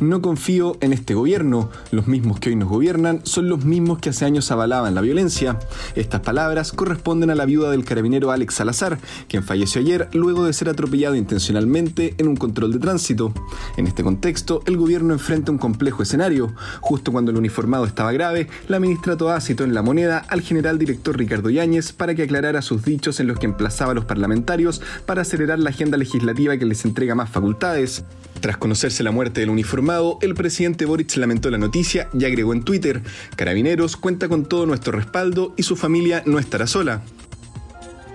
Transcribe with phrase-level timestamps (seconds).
[0.00, 1.70] No confío en este gobierno.
[1.90, 5.58] Los mismos que hoy nos gobiernan son los mismos que hace años avalaban la violencia.
[5.94, 10.52] Estas palabras corresponden a la viuda del carabinero Alex Salazar, quien falleció ayer luego de
[10.52, 13.32] ser atropellado intencionalmente en un control de tránsito.
[13.78, 16.52] En este contexto, el gobierno enfrenta un complejo escenario.
[16.80, 20.78] Justo cuando el uniformado estaba grave, la ministra Toá citó en la moneda al general
[20.78, 24.82] director Ricardo Yáñez para que aclarara sus dichos en los que emplazaba a los parlamentarios
[25.06, 28.04] para acelerar la agenda legislativa que les entrega más facultades.
[28.40, 32.62] Tras conocerse la muerte del uniformado, el presidente Boric lamentó la noticia y agregó en
[32.62, 33.02] Twitter,
[33.34, 37.02] Carabineros cuenta con todo nuestro respaldo y su familia no estará sola.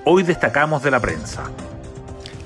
[0.06, 1.44] Hoy destacamos de la prensa.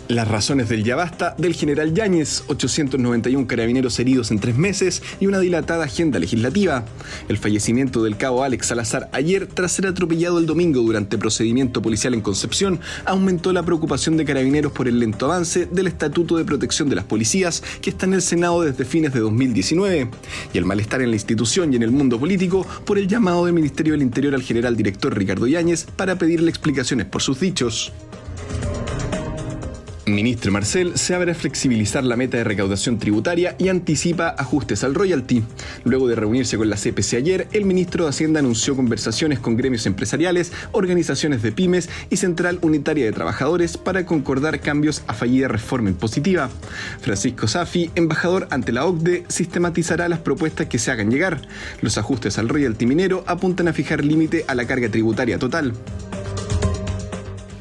[0.08, 5.26] Las razones del ya basta del general Yáñez, 891 carabineros heridos en tres meses y
[5.26, 6.86] una dilatada agenda legislativa.
[7.28, 12.14] El fallecimiento del cabo Alex Salazar ayer tras ser atropellado el domingo durante procedimiento policial
[12.14, 16.88] en Concepción aumentó la preocupación de carabineros por el lento avance del Estatuto de Protección
[16.88, 20.08] de las Policías que está en el Senado desde fines de 2019
[20.54, 23.56] y el malestar en la institución y en el mundo político por el llamado del
[23.56, 27.92] Ministerio del Interior al general director Ricardo Yáñez para pedirle explicaciones por sus dichos.
[30.08, 34.94] Ministro Marcel se abre a flexibilizar la meta de recaudación tributaria y anticipa ajustes al
[34.94, 35.44] royalty.
[35.84, 39.88] Luego de reunirse con la CPC ayer, el ministro de Hacienda anunció conversaciones con gremios
[39.88, 45.90] empresariales, organizaciones de pymes y Central Unitaria de Trabajadores para concordar cambios a fallida reforma
[45.90, 46.52] impositiva.
[47.02, 51.42] Francisco Safi, embajador ante la OCDE, sistematizará las propuestas que se hagan llegar.
[51.82, 55.74] Los ajustes al royalty minero apuntan a fijar límite a la carga tributaria total.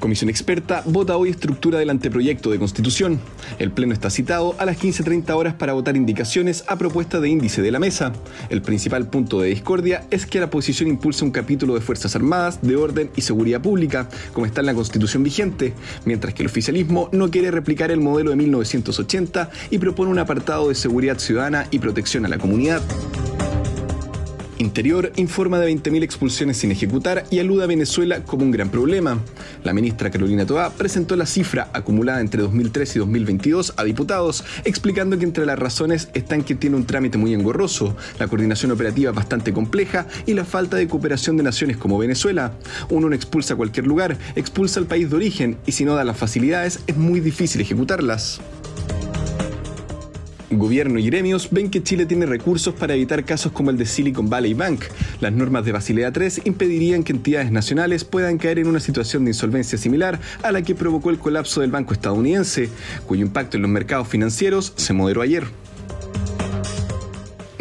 [0.05, 3.19] Comisión experta vota hoy estructura del anteproyecto de constitución.
[3.59, 7.63] El Pleno está citado a las 15.30 horas para votar indicaciones a propuesta de índice
[7.63, 8.13] de la mesa.
[8.51, 12.59] El principal punto de discordia es que la oposición impulsa un capítulo de Fuerzas Armadas,
[12.61, 15.73] de orden y seguridad pública, como está en la constitución vigente,
[16.05, 20.69] mientras que el oficialismo no quiere replicar el modelo de 1980 y propone un apartado
[20.69, 22.83] de seguridad ciudadana y protección a la comunidad.
[24.64, 29.20] Interior informa de 20.000 expulsiones sin ejecutar y alude a Venezuela como un gran problema.
[29.63, 35.19] La ministra Carolina Toá presentó la cifra acumulada entre 2003 y 2022 a diputados, explicando
[35.19, 39.52] que entre las razones están que tiene un trámite muy engorroso, la coordinación operativa bastante
[39.52, 42.52] compleja y la falta de cooperación de naciones como Venezuela.
[42.89, 46.05] Uno no expulsa a cualquier lugar, expulsa al país de origen y si no da
[46.05, 48.41] las facilidades es muy difícil ejecutarlas.
[50.59, 54.29] Gobierno y gremios ven que Chile tiene recursos para evitar casos como el de Silicon
[54.29, 54.85] Valley Bank.
[55.20, 59.31] Las normas de Basilea III impedirían que entidades nacionales puedan caer en una situación de
[59.31, 62.69] insolvencia similar a la que provocó el colapso del banco estadounidense,
[63.07, 65.64] cuyo impacto en los mercados financieros se moderó ayer.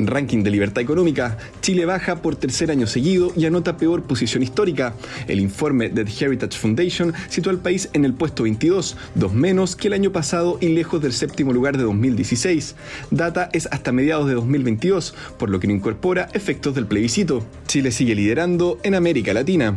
[0.07, 4.93] Ranking de libertad económica, Chile baja por tercer año seguido y anota peor posición histórica.
[5.27, 9.75] El informe de The Heritage Foundation situó al país en el puesto 22, dos menos
[9.75, 12.75] que el año pasado y lejos del séptimo lugar de 2016.
[13.11, 17.45] Data es hasta mediados de 2022, por lo que no incorpora efectos del plebiscito.
[17.67, 19.75] Chile sigue liderando en América Latina.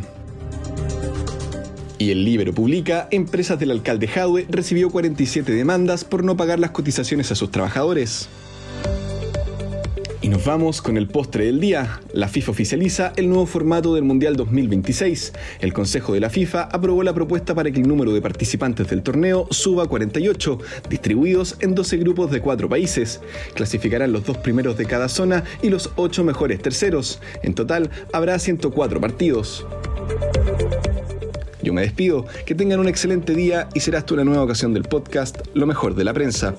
[1.99, 6.71] Y el Libero publica, Empresas del alcalde Jadwe recibió 47 demandas por no pagar las
[6.71, 8.29] cotizaciones a sus trabajadores.
[10.27, 12.01] Y nos vamos con el postre del día.
[12.11, 15.31] La FIFA oficializa el nuevo formato del Mundial 2026.
[15.61, 19.03] El Consejo de la FIFA aprobó la propuesta para que el número de participantes del
[19.03, 23.21] torneo suba a 48, distribuidos en 12 grupos de 4 países.
[23.53, 27.21] Clasificarán los dos primeros de cada zona y los 8 mejores terceros.
[27.41, 29.65] En total habrá 104 partidos.
[31.63, 34.83] Yo me despido, que tengan un excelente día y será hasta una nueva ocasión del
[34.83, 36.53] podcast Lo mejor de la prensa.